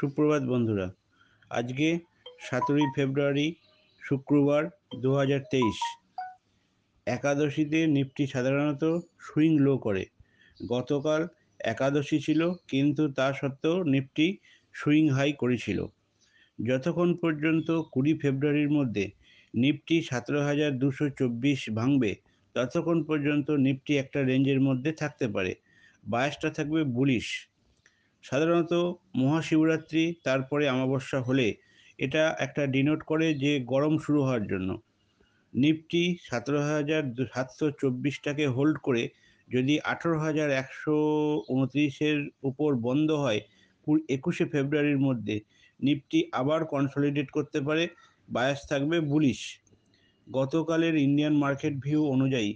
[0.00, 0.86] সুপ্রভাত বন্ধুরা।
[1.50, 1.98] আজকে
[2.40, 3.54] সতেরোই ফেব্রুয়ারি,
[4.02, 4.62] শুক্রবার
[5.02, 5.78] দু হাজার তেইশ।
[7.06, 8.84] একাদশীতে নিফটি সাধারণত
[9.20, 10.04] সুইং লো করে।
[10.68, 11.26] গতকাল
[11.60, 14.36] একাদশী ছিল, কিন্তু তা সত্ত্বেও নিফটি
[14.72, 15.86] সুইং হাই করেছিল।
[16.64, 19.10] যতক্ষণ পর্যন্ত কুড়ি ফেব্রুয়ারির মধ্যে
[19.54, 22.16] নিফটি সতেরো হাজার দুশো চব্বিশ ভাঙবে,
[22.54, 25.54] ততক্ষণ পর্যন্ত নিফটি একটা রেঞ্জের মধ্যে থাকতে পারে।
[26.06, 27.48] বায়াসটা থাকবে বুলিশ।
[28.26, 28.72] সাধারণত
[29.14, 31.46] মহাশিবরাত্রি, তারপরে অমাবস্যা হলে
[31.98, 34.70] এটা একটা ডিনোট করে যে গরম শুরু হওয়ার জন্য।
[35.54, 37.02] নিফটি সতেরো হাজার
[37.32, 39.02] সাতশো চব্বিশটাকে হোল্ড করে
[39.48, 40.96] যদি আঠেরো হাজার একশো
[41.48, 43.40] উনত্রিশের উপর বন্ধ হয়
[44.08, 45.36] একুশে ফেব্রুয়ারির মধ্যে
[45.80, 47.84] নিফটি আবার কনসলিডেট করতে পারে
[48.28, 49.40] বায়াস থাকবে বুলিশ
[50.26, 52.50] গতকালের ইন্ডিয়ান মার্কেট ভিউ অনুযায়ী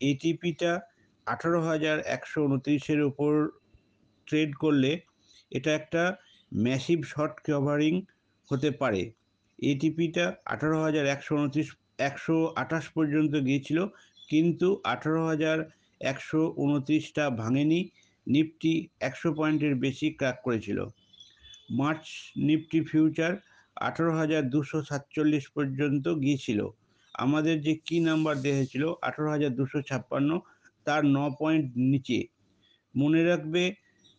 [0.00, 0.72] এটিপিটা
[1.26, 3.32] আঠারো হাজার একশো উনত্রিশের উপর
[4.26, 4.90] ট্রেড করলে
[5.52, 6.02] এটা একটা
[6.52, 7.94] ম্যাসিভ শর্ট কভারিং
[8.50, 9.02] হতে পারে।
[9.62, 13.78] এটিপিটা আঠারো হাজার একশো উনত্রিশ, একশো আঠাশ পর্যন্ত গিয়েছিল,
[14.28, 15.58] কিন্তু আঠারো হাজার
[16.00, 17.80] একশো উনত্রিশটা ভাঙেনি,
[18.26, 20.78] নিফটি একশো পয়েন্টের বেশি ক্র্যাক করেছিল।
[21.70, 22.04] মার্চ
[22.36, 23.32] নিফটি ফিউচার
[23.76, 26.60] আঠারো হাজার দুশো সাতচল্লিশ পর্যন্ত গিয়েছিল।
[27.14, 30.30] আমাদের যে কি নাম্বার দেখেছিল, আঠারো হাজার দুশো ছাপ্পান্ন,
[30.86, 32.20] তার ন পয়েন্ট নিচে।
[32.94, 33.62] মনে রাখবে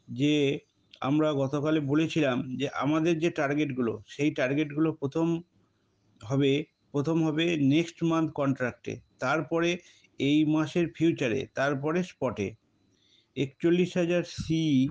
[0.07, 0.59] যে
[1.01, 5.41] আমরা গতকালে বলেছিলাম যে আমাদের যে টার্গেটগুলো সেই টার্গেটগুলো প্রথম
[6.21, 9.77] হবে প্রথম হবে নেক্সট মান্থ কন্ট্রাক্টে তারপরে
[10.19, 12.55] এই মাসের ফিউচারে তারপরে স্পটে
[13.37, 14.89] একচল্লিশ হাজার সি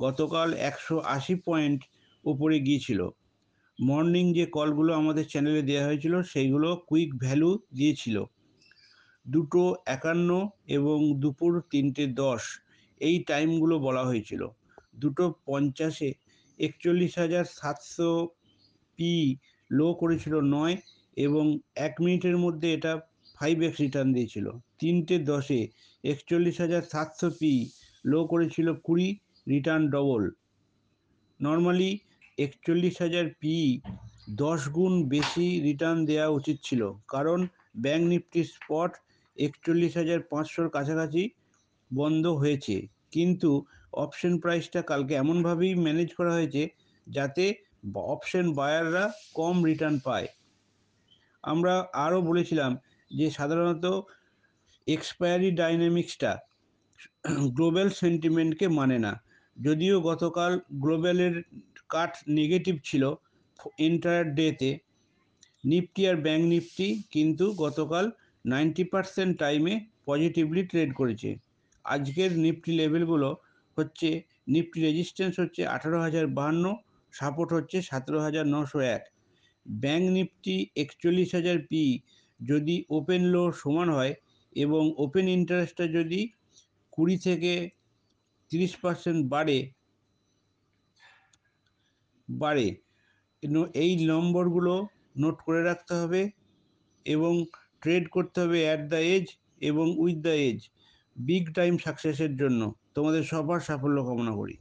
[0.00, 1.80] গতকাল একশো আশি পয়েন্ট
[2.24, 3.10] উপরে গিয়েছিল।
[3.80, 8.24] মর্নিং যে কলগুলো আমাদের চ্যানেলে দেওয়া হয়েছিল, সেইগুলো কুইক ভ্যালু দিয়েছিল।
[9.26, 12.42] দুটো একান্ন এবং দুপুর তিনটে দশ।
[13.00, 14.42] এই টাইমগুলো বলা হয়েছিল।
[14.94, 16.08] দুটো পঞ্চাশে
[16.58, 18.10] একচল্লিশ হাজার সাতশো
[18.98, 19.12] পি
[19.70, 20.76] লো করেছিল নয়
[21.16, 21.44] এবং
[21.86, 22.92] এক মিনিটের মধ্যে এটা
[23.36, 24.46] ফাইভ এক্স রিটার্ন দিয়েছিল।
[24.80, 25.60] তিনটে দশে
[26.04, 27.52] একচল্লিশ হাজার সাতশো পি
[28.04, 29.08] লো করেছিল কুড়ি
[29.46, 30.22] রিটার্ন ডবল
[31.40, 31.90] নর্মালি
[32.38, 33.54] একচল্লিশ হাজার পি
[34.36, 37.38] দশ গুণ বেশি রিটার্ন দেওয়া উচিত ছিল। কারণ
[37.84, 38.90] ব্যাঙ্ক নিফটি স্পট
[39.36, 41.22] একচল্লিশ হাজার পাঁচশোর কাছাকাছি
[41.90, 42.76] বন্ধ হয়েছে।
[43.10, 43.50] কিন্তু
[43.92, 46.62] অপশন প্রাইসটা কালকে এমনভাবেই ম্যানেজ করা হয়েছে
[47.06, 47.44] যাতে
[47.94, 49.04] অপশন বায়াররা
[49.34, 50.28] কম রিটার্ন পায়।
[51.44, 52.72] আমরা আরও বলেছিলাম
[53.10, 53.86] যে সাধারণত
[54.86, 56.32] এক্সপায়ারি ডাইনামিক্সটা
[57.56, 59.12] গ্লোবাল সেন্টিমেন্টকে মানে না।
[59.56, 61.42] যদিও গতকাল গ্লোবালের
[61.88, 63.04] কাট নেগেটিভ ছিল
[63.78, 64.70] এন্টায়ার ডেতে
[65.64, 68.04] নিফটি আর ব্যাঙ্ক নিফটি কিন্তু গতকাল
[68.44, 69.74] নাইনটি পার্সেন্ট টাইমে
[70.06, 71.30] পজিটিভলি ট্রেড করেছে।
[71.86, 73.30] আজকের নিফটি লেভেলগুলো
[73.76, 74.08] হচ্ছে,
[74.48, 76.64] নিফটি রেজিস্ট্যান্স হচ্ছে আঠারো হাজার বাহান্ন
[77.12, 79.02] সাপোর্ট হচ্ছে সতেরো হাজার নশো এক।
[79.66, 81.82] ব্যাঙ্ক নিফটি একচল্লিশ হাজার পি,
[82.40, 84.14] যদি ওপেন লো সমান হয়
[84.56, 86.20] এবং ওপেন ইন্টারেস্টটা যদি
[86.92, 87.52] কুড়ি থেকে
[88.50, 89.58] তিরিশ পার্সেন্ট বাড়ে
[92.28, 92.66] বাড়ে
[93.82, 94.74] এই নম্বরগুলো
[95.22, 96.22] নোট করে রাখতে হবে
[97.06, 97.32] এবং
[97.82, 99.26] ট্রেড করতে হবে অ্যাট দ্য এজ
[99.60, 100.58] এবং with the edge
[101.16, 102.60] big time সাকসেসের জন্য
[102.94, 104.54] তোমাদের সবার সাফল্য কামনা করি।